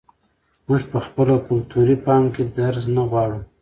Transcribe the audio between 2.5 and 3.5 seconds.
درز نه غواړو.